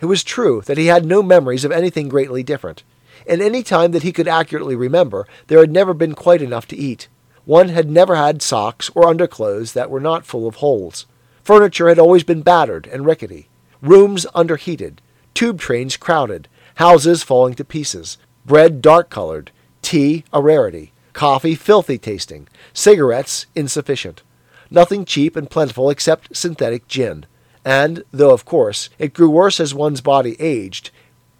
It 0.00 0.06
was 0.06 0.22
true 0.22 0.62
that 0.66 0.78
he 0.78 0.86
had 0.86 1.04
no 1.04 1.22
memories 1.22 1.64
of 1.64 1.72
anything 1.72 2.08
greatly 2.08 2.42
different. 2.42 2.84
In 3.26 3.42
any 3.42 3.64
time 3.64 3.90
that 3.90 4.04
he 4.04 4.12
could 4.12 4.28
accurately 4.28 4.76
remember, 4.76 5.26
there 5.48 5.58
had 5.58 5.72
never 5.72 5.92
been 5.92 6.14
quite 6.14 6.40
enough 6.40 6.68
to 6.68 6.76
eat. 6.76 7.08
One 7.48 7.70
had 7.70 7.90
never 7.90 8.14
had 8.14 8.42
socks 8.42 8.90
or 8.94 9.08
underclothes 9.08 9.72
that 9.72 9.88
were 9.88 10.00
not 10.00 10.26
full 10.26 10.46
of 10.46 10.56
holes. 10.56 11.06
Furniture 11.42 11.88
had 11.88 11.98
always 11.98 12.22
been 12.22 12.42
battered 12.42 12.86
and 12.86 13.06
rickety. 13.06 13.48
Rooms 13.80 14.26
underheated. 14.34 15.00
Tube 15.32 15.58
trains 15.58 15.96
crowded. 15.96 16.46
Houses 16.74 17.22
falling 17.22 17.54
to 17.54 17.64
pieces. 17.64 18.18
Bread 18.44 18.82
dark 18.82 19.08
colored. 19.08 19.50
Tea 19.80 20.24
a 20.30 20.42
rarity. 20.42 20.92
Coffee 21.14 21.54
filthy 21.54 21.96
tasting. 21.96 22.48
Cigarettes 22.74 23.46
insufficient 23.54 24.22
nothing 24.70 25.06
cheap 25.06 25.34
and 25.34 25.48
plentiful 25.48 25.88
except 25.88 26.36
synthetic 26.36 26.86
gin. 26.88 27.24
And, 27.64 28.04
though 28.12 28.32
of 28.32 28.44
course 28.44 28.90
it 28.98 29.14
grew 29.14 29.30
worse 29.30 29.58
as 29.58 29.74
one's 29.74 30.02
body 30.02 30.36
aged, 30.38 30.90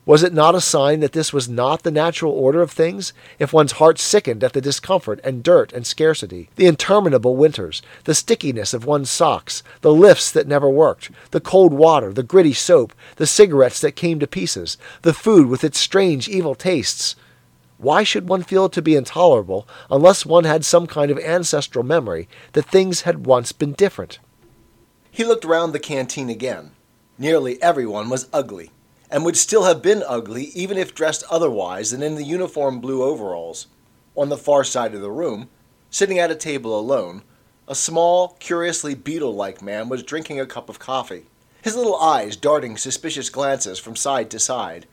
was 0.08 0.22
it 0.22 0.32
not 0.32 0.54
a 0.54 0.60
sign 0.62 1.00
that 1.00 1.12
this 1.12 1.34
was 1.34 1.50
not 1.50 1.82
the 1.82 1.90
natural 1.90 2.32
order 2.32 2.62
of 2.62 2.70
things, 2.70 3.12
if 3.38 3.52
one's 3.52 3.72
heart 3.72 3.98
sickened 3.98 4.42
at 4.42 4.54
the 4.54 4.60
discomfort 4.62 5.20
and 5.22 5.42
dirt 5.42 5.70
and 5.70 5.86
scarcity, 5.86 6.48
the 6.56 6.64
interminable 6.64 7.36
winters, 7.36 7.82
the 8.04 8.14
stickiness 8.14 8.72
of 8.72 8.86
one's 8.86 9.10
socks, 9.10 9.62
the 9.82 9.92
lifts 9.92 10.32
that 10.32 10.48
never 10.48 10.66
worked, 10.66 11.10
the 11.30 11.42
cold 11.42 11.74
water, 11.74 12.10
the 12.10 12.22
gritty 12.22 12.54
soap, 12.54 12.94
the 13.16 13.26
cigarettes 13.26 13.82
that 13.82 13.96
came 13.96 14.18
to 14.18 14.26
pieces, 14.26 14.78
the 15.02 15.12
food 15.12 15.46
with 15.46 15.62
its 15.62 15.78
strange 15.78 16.26
evil 16.26 16.54
tastes, 16.54 17.14
why 17.76 18.02
should 18.02 18.30
one 18.30 18.42
feel 18.42 18.64
it 18.64 18.72
to 18.72 18.80
be 18.80 18.96
intolerable 18.96 19.68
unless 19.90 20.24
one 20.24 20.44
had 20.44 20.64
some 20.64 20.86
kind 20.86 21.10
of 21.10 21.18
ancestral 21.18 21.84
memory 21.84 22.30
that 22.54 22.64
things 22.64 23.02
had 23.02 23.26
once 23.26 23.52
been 23.52 23.74
different? 23.74 24.20
He 25.10 25.22
looked 25.22 25.44
round 25.44 25.74
the 25.74 25.78
canteen 25.78 26.30
again. 26.30 26.70
Nearly 27.18 27.60
everyone 27.60 28.08
was 28.08 28.30
ugly, 28.32 28.70
and 29.10 29.24
would 29.24 29.36
still 29.36 29.64
have 29.64 29.82
been 29.82 30.02
ugly 30.06 30.44
even 30.54 30.76
if 30.76 30.94
dressed 30.94 31.24
otherwise 31.30 31.90
than 31.90 32.02
in 32.02 32.14
the 32.14 32.24
uniform 32.24 32.80
blue 32.80 33.02
overalls. 33.02 33.66
On 34.16 34.28
the 34.28 34.36
far 34.36 34.64
side 34.64 34.94
of 34.94 35.00
the 35.00 35.10
room, 35.10 35.48
sitting 35.90 36.18
at 36.18 36.30
a 36.30 36.34
table 36.34 36.78
alone, 36.78 37.22
a 37.66 37.74
small, 37.74 38.36
curiously 38.40 38.94
beetle 38.94 39.34
like 39.34 39.62
man 39.62 39.88
was 39.88 40.02
drinking 40.02 40.40
a 40.40 40.46
cup 40.46 40.68
of 40.68 40.78
coffee, 40.78 41.26
his 41.62 41.76
little 41.76 41.96
eyes 41.96 42.36
darting 42.36 42.76
suspicious 42.76 43.30
glances 43.30 43.78
from 43.78 43.96
side 43.96 44.30
to 44.30 44.38
side. 44.38 44.86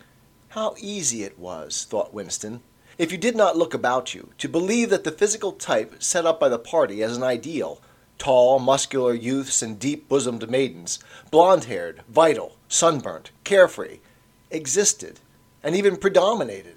How 0.50 0.76
easy 0.78 1.24
it 1.24 1.40
was, 1.40 1.86
thought 1.90 2.14
Winston, 2.14 2.62
if 2.98 3.12
you 3.12 3.18
did 3.18 3.36
not 3.36 3.58
look 3.58 3.74
about 3.74 4.14
you, 4.14 4.32
to 4.38 4.48
believe 4.48 4.90
that 4.90 5.04
the 5.04 5.12
physical 5.12 5.52
type 5.52 6.02
set 6.02 6.26
up 6.26 6.40
by 6.40 6.48
the 6.48 6.60
party 6.60 7.04
as 7.04 7.18
an 7.18 7.24
ideal 7.24 7.82
tall, 8.18 8.60
muscular 8.60 9.14
youths 9.14 9.62
and 9.62 9.80
deep 9.80 10.08
bosomed 10.08 10.50
maidens, 10.50 11.00
blond 11.32 11.66
haired, 11.66 12.02
vital, 12.10 12.56
sunburnt, 12.68 13.32
carefree 13.44 14.00
existed, 14.52 15.20
and 15.64 15.76
even 15.76 15.98
predominated. 15.98 16.76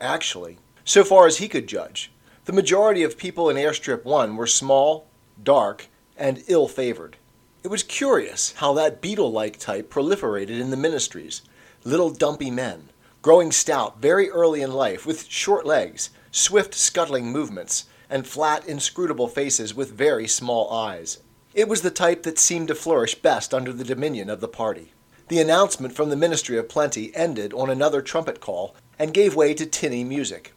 Actually, 0.00 0.58
so 0.84 1.04
far 1.04 1.26
as 1.26 1.38
he 1.38 1.48
could 1.48 1.66
judge, 1.66 2.10
the 2.44 2.52
majority 2.52 3.02
of 3.02 3.18
people 3.18 3.50
in 3.50 3.56
Airstrip 3.56 4.04
1 4.04 4.36
were 4.36 4.46
small, 4.46 5.06
dark, 5.42 5.88
and 6.16 6.42
ill 6.48 6.68
favored. 6.68 7.16
It 7.62 7.68
was 7.68 7.82
curious 7.82 8.52
how 8.56 8.72
that 8.74 9.00
beetle 9.00 9.30
like 9.30 9.58
type 9.58 9.90
proliferated 9.90 10.60
in 10.60 10.70
the 10.70 10.76
ministries 10.76 11.42
little 11.84 12.10
dumpy 12.10 12.50
men, 12.50 12.90
growing 13.22 13.50
stout 13.50 14.00
very 14.00 14.28
early 14.30 14.60
in 14.62 14.72
life, 14.72 15.06
with 15.06 15.26
short 15.28 15.64
legs, 15.64 16.10
swift 16.30 16.74
scuttling 16.74 17.32
movements, 17.32 17.86
and 18.10 18.26
flat, 18.26 18.66
inscrutable 18.66 19.28
faces 19.28 19.74
with 19.74 19.92
very 19.92 20.26
small 20.26 20.70
eyes. 20.70 21.20
It 21.54 21.68
was 21.68 21.82
the 21.82 21.90
type 21.90 22.24
that 22.24 22.38
seemed 22.38 22.68
to 22.68 22.74
flourish 22.74 23.14
best 23.14 23.54
under 23.54 23.72
the 23.72 23.84
dominion 23.84 24.28
of 24.28 24.40
the 24.40 24.48
party. 24.48 24.92
The 25.28 25.40
announcement 25.40 25.94
from 25.94 26.10
the 26.10 26.16
Ministry 26.16 26.58
of 26.58 26.68
Plenty 26.68 27.14
ended 27.14 27.54
on 27.54 27.70
another 27.70 28.02
trumpet 28.02 28.40
call 28.40 28.74
and 28.98 29.14
gave 29.14 29.36
way 29.36 29.54
to 29.54 29.64
tinny 29.64 30.04
music. 30.04 30.52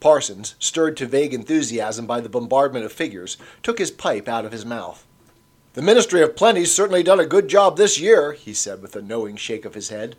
Parsons, 0.00 0.54
stirred 0.58 0.96
to 0.96 1.06
vague 1.06 1.34
enthusiasm 1.34 2.06
by 2.06 2.20
the 2.20 2.28
bombardment 2.28 2.84
of 2.84 2.92
figures, 2.92 3.36
took 3.62 3.78
his 3.78 3.90
pipe 3.90 4.28
out 4.28 4.44
of 4.44 4.52
his 4.52 4.64
mouth. 4.64 5.06
The 5.74 5.82
Ministry 5.82 6.22
of 6.22 6.36
Plenty's 6.36 6.74
certainly 6.74 7.02
done 7.02 7.20
a 7.20 7.26
good 7.26 7.48
job 7.48 7.76
this 7.76 8.00
year, 8.00 8.32
he 8.32 8.54
said 8.54 8.80
with 8.80 8.96
a 8.96 9.02
knowing 9.02 9.36
shake 9.36 9.64
of 9.64 9.74
his 9.74 9.90
head. 9.90 10.16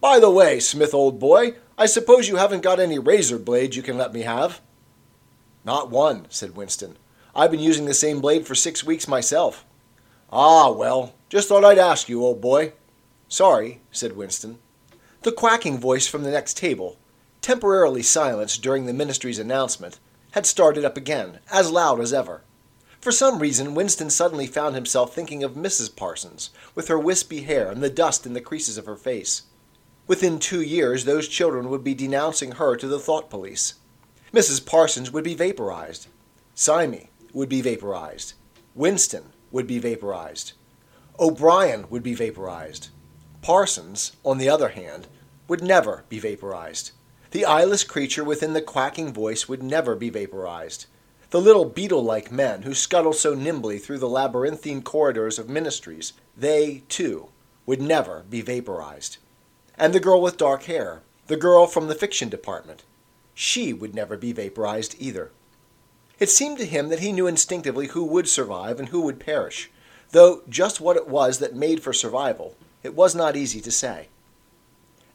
By 0.00 0.18
the 0.18 0.30
way, 0.30 0.58
Smith, 0.60 0.94
old 0.94 1.18
boy, 1.18 1.54
I 1.76 1.86
suppose 1.86 2.28
you 2.28 2.36
haven't 2.36 2.62
got 2.62 2.80
any 2.80 2.98
razor 2.98 3.38
blades 3.38 3.76
you 3.76 3.82
can 3.82 3.98
let 3.98 4.12
me 4.12 4.22
have? 4.22 4.60
Not 5.64 5.90
one, 5.90 6.26
said 6.28 6.56
Winston. 6.56 6.96
I've 7.34 7.50
been 7.50 7.60
using 7.60 7.84
the 7.84 7.94
same 7.94 8.20
blade 8.20 8.46
for 8.46 8.54
six 8.54 8.84
weeks 8.84 9.06
myself. 9.08 9.64
Ah, 10.30 10.70
well, 10.70 11.14
just 11.28 11.48
thought 11.48 11.64
I'd 11.64 11.78
ask 11.78 12.08
you, 12.08 12.24
old 12.24 12.40
boy. 12.40 12.72
Sorry, 13.28 13.80
said 13.90 14.16
Winston. 14.16 14.58
The 15.22 15.32
quacking 15.32 15.78
voice 15.78 16.06
from 16.06 16.24
the 16.24 16.30
next 16.30 16.56
table, 16.56 16.98
temporarily 17.40 18.02
silenced 18.02 18.62
during 18.62 18.86
the 18.86 18.92
ministry's 18.92 19.38
announcement, 19.38 19.98
had 20.32 20.46
started 20.46 20.84
up 20.84 20.96
again, 20.96 21.38
as 21.50 21.70
loud 21.70 22.00
as 22.00 22.12
ever. 22.12 22.42
For 23.00 23.12
some 23.12 23.38
reason, 23.38 23.74
Winston 23.74 24.10
suddenly 24.10 24.46
found 24.46 24.74
himself 24.74 25.14
thinking 25.14 25.42
of 25.42 25.54
Mrs. 25.54 25.94
Parsons, 25.94 26.50
with 26.74 26.88
her 26.88 26.98
wispy 26.98 27.42
hair 27.42 27.70
and 27.70 27.82
the 27.82 27.90
dust 27.90 28.26
in 28.26 28.32
the 28.32 28.40
creases 28.40 28.78
of 28.78 28.86
her 28.86 28.96
face. 28.96 29.42
Within 30.06 30.38
two 30.38 30.60
years, 30.60 31.04
those 31.04 31.28
children 31.28 31.68
would 31.68 31.84
be 31.84 31.94
denouncing 31.94 32.52
her 32.52 32.76
to 32.76 32.86
the 32.86 32.98
thought 32.98 33.30
police. 33.30 33.74
Mrs. 34.32 34.64
Parsons 34.64 35.10
would 35.10 35.24
be 35.24 35.34
vaporized. 35.34 36.08
Syme 36.54 37.08
would 37.32 37.48
be 37.48 37.60
vaporized. 37.60 38.34
Winston 38.74 39.24
would 39.50 39.66
be 39.66 39.78
vaporized. 39.78 40.52
O'Brien 41.18 41.86
would 41.90 42.02
be 42.02 42.14
vaporized. 42.14 42.88
Parsons, 43.42 44.12
on 44.24 44.38
the 44.38 44.48
other 44.48 44.70
hand, 44.70 45.08
would 45.48 45.62
never 45.62 46.04
be 46.08 46.18
vaporized. 46.18 46.92
The 47.32 47.44
eyeless 47.44 47.84
creature 47.84 48.24
within 48.24 48.52
the 48.52 48.62
quacking 48.62 49.12
voice 49.12 49.48
would 49.48 49.62
never 49.62 49.94
be 49.94 50.10
vaporized 50.10 50.86
the 51.32 51.40
little 51.40 51.64
beetle 51.64 52.04
like 52.04 52.30
men 52.30 52.60
who 52.60 52.74
scuttle 52.74 53.14
so 53.14 53.32
nimbly 53.32 53.78
through 53.78 53.96
the 53.96 54.08
labyrinthine 54.08 54.82
corridors 54.82 55.38
of 55.38 55.48
ministries, 55.48 56.12
they, 56.36 56.82
too, 56.90 57.30
would 57.64 57.80
never 57.80 58.22
be 58.28 58.42
vaporized. 58.42 59.16
And 59.78 59.94
the 59.94 60.00
girl 60.00 60.20
with 60.20 60.36
dark 60.36 60.64
hair, 60.64 61.00
the 61.28 61.38
girl 61.38 61.66
from 61.66 61.88
the 61.88 61.94
fiction 61.94 62.28
department, 62.28 62.82
she 63.34 63.72
would 63.72 63.94
never 63.94 64.16
be 64.16 64.32
vaporized 64.32 64.94
either. 64.98 65.30
It 66.18 66.30
seemed 66.30 66.58
to 66.58 66.66
him 66.66 66.88
that 66.88 67.00
he 67.00 67.12
knew 67.12 67.26
instinctively 67.26 67.88
who 67.88 68.04
would 68.04 68.28
survive 68.28 68.78
and 68.78 68.90
who 68.90 69.00
would 69.00 69.18
perish, 69.18 69.70
though 70.10 70.42
just 70.48 70.80
what 70.80 70.96
it 70.96 71.08
was 71.08 71.38
that 71.38 71.54
made 71.54 71.82
for 71.82 71.92
survival, 71.92 72.54
it 72.82 72.94
was 72.94 73.14
not 73.14 73.36
easy 73.36 73.60
to 73.60 73.70
say. 73.70 74.08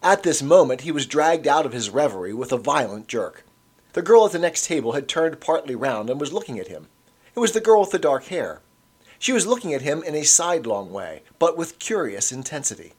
At 0.01 0.24
this 0.24 0.41
moment 0.41 0.81
he 0.81 0.91
was 0.91 1.05
dragged 1.05 1.47
out 1.47 1.65
of 1.65 1.74
his 1.74 1.89
reverie 1.89 2.33
with 2.33 2.51
a 2.51 2.57
violent 2.57 3.07
jerk. 3.07 3.43
The 3.93 4.01
girl 4.01 4.25
at 4.25 4.31
the 4.31 4.39
next 4.39 4.65
table 4.65 4.91
had 4.91 5.07
turned 5.07 5.39
partly 5.39 5.75
round 5.75 6.09
and 6.09 6.19
was 6.19 6.33
looking 6.33 6.59
at 6.59 6.67
him. 6.67 6.88
It 7.36 7.39
was 7.39 7.51
the 7.53 7.62
girl 7.62 7.81
with 7.81 7.91
the 7.91 8.00
dark 8.00 8.25
hair. 8.25 8.62
She 9.19 9.31
was 9.31 9.47
looking 9.47 9.74
at 9.74 9.81
him 9.81 10.03
in 10.03 10.13
a 10.13 10.24
sidelong 10.24 10.91
way, 10.91 11.24
but 11.39 11.57
with 11.57 11.79
curious 11.79 12.31
intensity. 12.31 12.93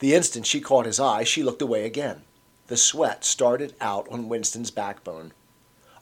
The 0.00 0.14
instant 0.14 0.46
she 0.46 0.60
caught 0.60 0.86
his 0.86 0.98
eye, 0.98 1.24
she 1.24 1.42
looked 1.42 1.62
away 1.62 1.84
again. 1.84 2.22
The 2.70 2.76
sweat 2.76 3.24
started 3.24 3.74
out 3.80 4.06
on 4.12 4.28
Winston's 4.28 4.70
backbone. 4.70 5.32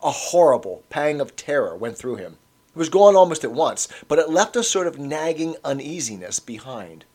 A 0.03 0.11
horrible 0.11 0.85
pang 0.91 1.19
of 1.19 1.35
terror 1.35 1.75
went 1.75 1.97
through 1.97 2.17
him. 2.17 2.37
It 2.75 2.79
was 2.79 2.91
gone 2.91 3.17
almost 3.17 3.43
at 3.43 3.53
once, 3.53 3.89
but 4.07 4.19
it 4.19 4.29
left 4.29 4.55
a 4.55 4.63
sort 4.63 4.87
of 4.87 4.99
nagging 4.99 5.57
uneasiness 5.65 6.41
behind. 6.41 7.07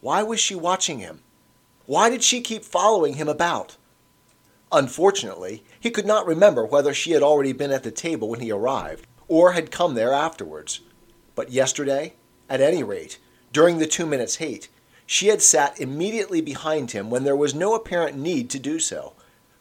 Why 0.00 0.22
was 0.22 0.38
she 0.38 0.54
watching 0.54 1.00
him? 1.00 1.24
Why 1.86 2.10
did 2.10 2.22
she 2.22 2.40
keep 2.40 2.64
following 2.64 3.14
him 3.14 3.28
about? 3.28 3.76
Unfortunately, 4.70 5.64
he 5.80 5.90
could 5.90 6.06
not 6.06 6.24
remember 6.24 6.64
whether 6.64 6.94
she 6.94 7.10
had 7.10 7.24
already 7.24 7.52
been 7.52 7.72
at 7.72 7.82
the 7.82 7.90
table 7.90 8.28
when 8.28 8.38
he 8.38 8.52
arrived, 8.52 9.04
or 9.26 9.50
had 9.50 9.72
come 9.72 9.96
there 9.96 10.12
afterwards. 10.12 10.78
But 11.34 11.50
yesterday, 11.50 12.14
at 12.48 12.60
any 12.60 12.84
rate, 12.84 13.18
during 13.52 13.78
the 13.78 13.88
two 13.88 14.06
minutes' 14.06 14.36
hate, 14.36 14.68
she 15.12 15.26
had 15.26 15.42
sat 15.42 15.80
immediately 15.80 16.40
behind 16.40 16.92
him 16.92 17.10
when 17.10 17.24
there 17.24 17.34
was 17.34 17.52
no 17.52 17.74
apparent 17.74 18.16
need 18.16 18.48
to 18.48 18.60
do 18.60 18.78
so. 18.78 19.12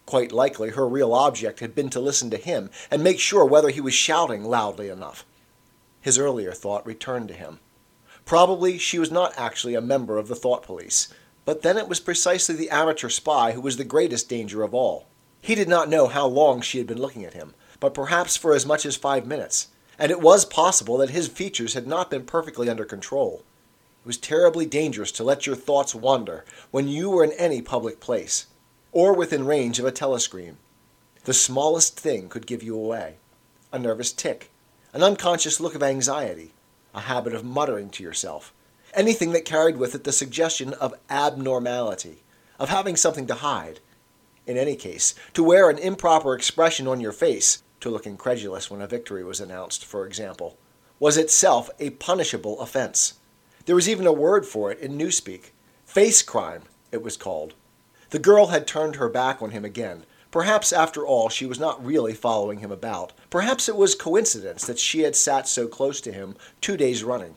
Quite 0.06 0.32
likely 0.32 0.70
her 0.70 0.88
real 0.88 1.12
object 1.12 1.60
had 1.60 1.74
been 1.74 1.89
to 1.89 2.00
listen 2.00 2.29
to 2.29 2.38
him 2.38 2.70
and 2.91 3.03
make 3.03 3.20
sure 3.20 3.44
whether 3.44 3.70
he 3.70 3.82
was 3.82 3.96
shouting 3.96 4.44
loudly 4.46 4.89
enough. 4.89 5.25
His 6.01 6.20
earlier 6.20 6.51
thought 6.51 6.86
returned 6.86 7.29
to 7.29 7.34
him. 7.34 7.60
Probably 8.25 8.77
she 8.77 9.00
was 9.00 9.10
not 9.10 9.34
actually 9.38 9.74
a 9.74 9.82
member 9.82 10.20
of 10.20 10.27
the 10.27 10.36
thought 10.36 10.62
police, 10.62 11.12
but 11.46 11.63
then 11.63 11.79
it 11.79 11.89
was 11.89 12.00
precisely 12.00 12.53
the 12.53 12.70
amateur 12.70 13.10
spy 13.10 13.53
who 13.53 13.62
was 13.62 13.77
the 13.77 13.84
greatest 13.84 14.29
danger 14.29 14.62
of 14.62 14.75
all. 14.75 15.08
He 15.41 15.56
did 15.56 15.68
not 15.68 15.89
know 15.89 16.06
how 16.06 16.27
long 16.27 16.62
she 16.62 16.77
had 16.77 16.86
been 16.86 17.01
looking 17.01 17.25
at 17.25 17.34
him, 17.34 17.56
but 17.79 17.96
perhaps 17.96 18.38
for 18.38 18.53
as 18.53 18.68
much 18.68 18.86
as 18.86 18.96
five 18.96 19.25
minutes, 19.25 19.70
and 19.98 20.12
it 20.12 20.22
was 20.22 20.46
possible 20.46 20.98
that 20.98 21.10
his 21.10 21.27
features 21.27 21.74
had 21.74 21.88
not 21.88 22.12
been 22.12 22.24
perfectly 22.24 22.70
under 22.70 22.86
control. 22.86 23.44
It 24.03 24.08
was 24.08 24.18
terribly 24.18 24.65
dangerous 24.65 25.12
to 25.13 25.24
let 25.24 25.46
your 25.46 25.56
thoughts 25.56 25.94
wander 25.94 26.46
when 26.72 26.88
you 26.88 27.10
were 27.10 27.24
in 27.24 27.34
any 27.34 27.62
public 27.62 28.00
place, 28.00 28.48
or 28.91 29.13
within 29.13 29.46
range 29.46 29.77
of 29.77 29.86
a 29.86 29.91
telescreen. 29.91 30.56
The 31.25 31.34
smallest 31.34 32.00
thing 32.00 32.29
could 32.29 32.48
give 32.48 32.63
you 32.63 32.75
away 32.75 33.18
a 33.72 33.77
nervous 33.77 34.12
tic, 34.12 34.51
an 34.94 35.03
unconscious 35.03 35.60
look 35.60 35.75
of 35.75 35.84
anxiety, 35.84 36.53
a 36.96 37.01
habit 37.01 37.34
of 37.34 37.44
muttering 37.44 37.89
to 37.91 38.03
yourself, 38.03 38.53
anything 38.94 39.32
that 39.34 39.46
carried 39.46 39.77
with 39.77 39.94
it 39.94 40.06
the 40.06 40.12
suggestion 40.12 40.74
of 40.75 40.96
abnormality, 41.10 42.24
of 42.58 42.70
having 42.70 42.96
something 42.96 43.27
to 43.27 43.36
hide. 43.36 43.79
In 44.48 44.58
any 44.58 44.75
case, 44.75 45.13
to 45.34 45.44
wear 45.44 45.70
an 45.70 45.77
improper 45.77 46.34
expression 46.34 46.88
on 46.88 47.00
your 47.00 47.12
face, 47.12 47.62
to 47.82 47.89
look 47.89 48.08
incredulous 48.08 48.72
when 48.72 48.82
a 48.82 48.88
victory 48.88 49.24
was 49.24 49.39
announced, 49.39 49.86
for 49.86 50.06
example, 50.08 50.58
was 51.00 51.18
itself 51.18 51.70
a 51.79 51.91
punishable 51.91 52.60
offense. 52.60 53.19
There 53.66 53.75
was 53.75 53.89
even 53.89 54.08
a 54.08 54.13
word 54.13 54.46
for 54.46 54.72
it 54.72 54.80
in 54.80 54.98
Newspeak. 54.98 55.51
Face 55.86 56.22
crime, 56.22 56.63
it 56.92 57.04
was 57.04 57.18
called. 57.18 57.54
The 58.12 58.20
girl 58.20 58.48
had 58.48 58.66
turned 58.66 58.96
her 58.96 59.10
back 59.10 59.42
on 59.42 59.51
him 59.51 59.63
again. 59.63 60.06
Perhaps, 60.32 60.72
after 60.72 61.06
all, 61.06 61.30
she 61.30 61.46
was 61.46 61.60
not 61.60 61.84
really 61.84 62.13
following 62.13 62.60
him 62.60 62.72
about. 62.72 63.13
Perhaps 63.30 63.68
it 63.68 63.75
was 63.75 63.96
coincidence 63.96 64.66
that 64.66 64.80
she 64.80 65.01
had 65.01 65.16
sat 65.16 65.48
so 65.48 65.68
close 65.68 66.00
to 66.01 66.12
him 66.12 66.36
two 66.62 66.78
days 66.78 67.04
running. 67.04 67.36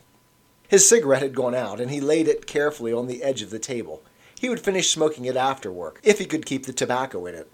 His 0.67 0.87
cigarette 0.87 1.21
had 1.21 1.35
gone 1.35 1.55
out, 1.55 1.79
and 1.79 1.91
he 1.91 2.01
laid 2.01 2.27
it 2.27 2.47
carefully 2.47 2.93
on 2.93 3.07
the 3.07 3.23
edge 3.23 3.41
of 3.41 3.49
the 3.49 3.59
table. 3.59 4.03
He 4.39 4.49
would 4.49 4.59
finish 4.59 4.89
smoking 4.89 5.25
it 5.25 5.35
after 5.35 5.71
work, 5.71 5.99
if 6.03 6.19
he 6.19 6.25
could 6.25 6.45
keep 6.45 6.65
the 6.65 6.73
tobacco 6.73 7.25
in 7.25 7.35
it. 7.35 7.51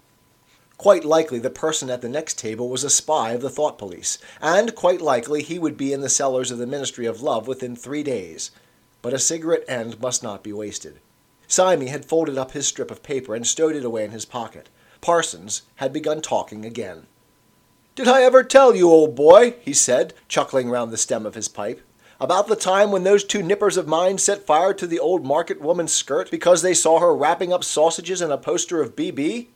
Quite 0.80 1.04
likely 1.04 1.38
the 1.38 1.50
person 1.50 1.90
at 1.90 2.00
the 2.00 2.08
next 2.08 2.38
table 2.38 2.70
was 2.70 2.84
a 2.84 2.88
spy 2.88 3.32
of 3.32 3.42
the 3.42 3.50
thought 3.50 3.76
police, 3.76 4.16
and 4.40 4.74
quite 4.74 5.02
likely 5.02 5.42
he 5.42 5.58
would 5.58 5.76
be 5.76 5.92
in 5.92 6.00
the 6.00 6.08
cellars 6.08 6.50
of 6.50 6.56
the 6.56 6.66
Ministry 6.66 7.04
of 7.04 7.20
Love 7.20 7.46
within 7.46 7.76
three 7.76 8.02
days. 8.02 8.50
But 9.02 9.12
a 9.12 9.18
cigarette 9.18 9.66
end 9.68 10.00
must 10.00 10.22
not 10.22 10.42
be 10.42 10.54
wasted. 10.54 11.00
Syme 11.46 11.82
had 11.82 12.06
folded 12.06 12.38
up 12.38 12.52
his 12.52 12.66
strip 12.66 12.90
of 12.90 13.02
paper 13.02 13.34
and 13.34 13.46
stowed 13.46 13.76
it 13.76 13.84
away 13.84 14.06
in 14.06 14.10
his 14.10 14.24
pocket. 14.24 14.70
Parsons 15.02 15.64
had 15.76 15.92
begun 15.92 16.22
talking 16.22 16.64
again. 16.64 17.06
Did 17.94 18.08
I 18.08 18.22
ever 18.22 18.42
tell 18.42 18.74
you, 18.74 18.88
old 18.88 19.14
boy, 19.14 19.56
he 19.60 19.74
said, 19.74 20.14
chuckling 20.28 20.70
round 20.70 20.92
the 20.92 20.96
stem 20.96 21.26
of 21.26 21.34
his 21.34 21.48
pipe, 21.48 21.82
about 22.18 22.48
the 22.48 22.56
time 22.56 22.90
when 22.90 23.04
those 23.04 23.22
two 23.22 23.42
nippers 23.42 23.76
of 23.76 23.86
mine 23.86 24.16
set 24.16 24.46
fire 24.46 24.72
to 24.72 24.86
the 24.86 24.98
old 24.98 25.26
market 25.26 25.60
woman's 25.60 25.92
skirt 25.92 26.30
because 26.30 26.62
they 26.62 26.72
saw 26.72 27.00
her 27.00 27.14
wrapping 27.14 27.52
up 27.52 27.64
sausages 27.64 28.22
in 28.22 28.30
a 28.30 28.38
poster 28.38 28.80
of 28.80 28.96
BB? 28.96 29.48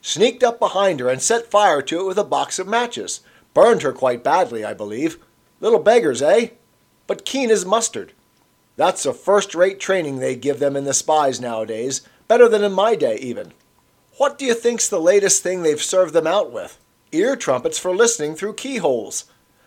Sneaked 0.00 0.42
up 0.42 0.58
behind 0.58 1.00
her 1.00 1.08
and 1.08 1.20
set 1.20 1.50
fire 1.50 1.82
to 1.82 2.00
it 2.00 2.06
with 2.06 2.18
a 2.18 2.24
box 2.24 2.58
of 2.58 2.68
matches. 2.68 3.20
Burned 3.54 3.82
her 3.82 3.92
quite 3.92 4.22
badly, 4.22 4.64
I 4.64 4.74
believe. 4.74 5.18
Little 5.60 5.80
beggars, 5.80 6.22
eh? 6.22 6.50
But 7.06 7.24
keen 7.24 7.50
as 7.50 7.66
mustard. 7.66 8.12
That's 8.76 9.04
a 9.04 9.12
first 9.12 9.54
rate 9.54 9.80
training 9.80 10.18
they 10.18 10.36
give 10.36 10.60
them 10.60 10.76
in 10.76 10.84
the 10.84 10.94
spies 10.94 11.40
nowadays, 11.40 12.02
better 12.28 12.48
than 12.48 12.62
in 12.62 12.72
my 12.72 12.94
day, 12.94 13.16
even. 13.16 13.52
What 14.18 14.38
do 14.38 14.44
you 14.44 14.54
think's 14.54 14.88
the 14.88 15.00
latest 15.00 15.42
thing 15.42 15.62
they've 15.62 15.82
served 15.82 16.14
them 16.14 16.26
out 16.26 16.52
with? 16.52 16.78
Ear 17.10 17.34
trumpets 17.34 17.78
for 17.78 17.94
listening 17.94 18.34
through 18.34 18.54
keyholes. 18.54 19.24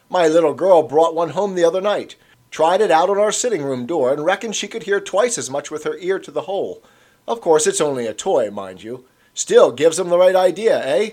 My 0.09 0.27
little 0.27 0.53
girl 0.53 0.83
brought 0.83 1.15
one 1.15 1.29
home 1.29 1.55
the 1.55 1.63
other 1.63 1.81
night. 1.81 2.15
Tried 2.51 2.81
it 2.81 2.91
out 2.91 3.09
on 3.09 3.17
our 3.17 3.31
sitting 3.31 3.63
room 3.63 3.85
door 3.85 4.11
and 4.11 4.23
reckoned 4.23 4.55
she 4.55 4.67
could 4.67 4.83
hear 4.83 4.99
twice 4.99 5.37
as 5.37 5.49
much 5.49 5.71
with 5.71 5.85
her 5.85 5.97
ear 5.97 6.19
to 6.19 6.31
the 6.31 6.41
hole. 6.41 6.83
Of 7.27 7.41
course, 7.41 7.65
it's 7.65 7.81
only 7.81 8.07
a 8.07 8.13
toy, 8.13 8.51
mind 8.51 8.83
you. 8.83 9.05
Still 9.33 9.71
gives 9.71 9.97
them 9.97 10.09
the 10.09 10.17
right 10.17 10.35
idea, 10.35 10.83
eh? 10.85 11.11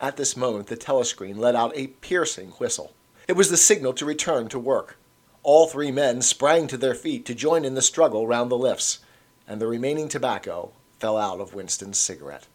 At 0.00 0.16
this 0.16 0.36
moment, 0.36 0.68
the 0.68 0.76
telescreen 0.76 1.38
let 1.38 1.56
out 1.56 1.72
a 1.74 1.88
piercing 1.88 2.50
whistle. 2.52 2.92
It 3.26 3.36
was 3.36 3.50
the 3.50 3.56
signal 3.56 3.92
to 3.94 4.04
return 4.04 4.48
to 4.48 4.58
work. 4.58 4.96
All 5.42 5.66
three 5.66 5.90
men 5.90 6.22
sprang 6.22 6.66
to 6.68 6.76
their 6.76 6.94
feet 6.94 7.24
to 7.26 7.34
join 7.34 7.64
in 7.64 7.74
the 7.74 7.82
struggle 7.82 8.26
round 8.26 8.50
the 8.50 8.58
lifts, 8.58 9.00
and 9.46 9.60
the 9.60 9.66
remaining 9.66 10.08
tobacco 10.08 10.72
fell 10.98 11.16
out 11.16 11.40
of 11.40 11.54
Winston's 11.54 11.98
cigarette. 11.98 12.46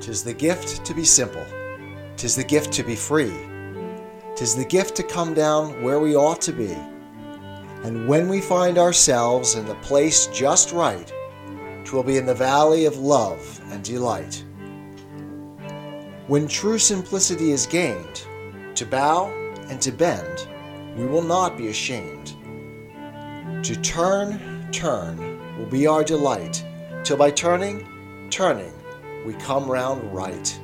Tis 0.00 0.22
the 0.22 0.34
gift 0.34 0.84
to 0.84 0.94
be 0.94 1.04
simple. 1.04 1.44
Tis 2.16 2.36
the 2.36 2.44
gift 2.44 2.72
to 2.74 2.82
be 2.82 2.94
free. 2.94 3.34
Tis 4.36 4.54
the 4.54 4.64
gift 4.64 4.94
to 4.96 5.02
come 5.02 5.34
down 5.34 5.82
where 5.82 5.98
we 5.98 6.14
ought 6.14 6.40
to 6.42 6.52
be. 6.52 6.76
And 7.82 8.08
when 8.08 8.28
we 8.28 8.40
find 8.40 8.78
ourselves 8.78 9.54
in 9.54 9.66
the 9.66 9.74
place 9.76 10.28
just 10.28 10.72
right, 10.72 11.12
twill 11.88 12.02
be 12.02 12.18
in 12.18 12.26
the 12.26 12.34
valley 12.34 12.84
of 12.84 12.98
love 12.98 13.62
and 13.72 13.82
delight. 13.82 14.44
When 16.26 16.46
true 16.46 16.78
simplicity 16.78 17.50
is 17.50 17.64
gained, 17.64 18.26
to 18.74 18.84
bow 18.84 19.30
and 19.70 19.80
to 19.80 19.90
bend, 19.90 20.48
we 20.98 21.06
will 21.06 21.22
not 21.22 21.56
be 21.56 21.68
ashamed. 21.68 22.34
To 23.64 23.74
turn, 23.76 24.68
turn 24.70 25.16
will 25.56 25.64
be 25.64 25.86
our 25.86 26.04
delight, 26.04 26.62
till 27.04 27.16
by 27.16 27.30
turning, 27.30 28.28
turning, 28.28 28.74
we 29.24 29.32
come 29.32 29.66
round 29.66 30.14
right. 30.14 30.60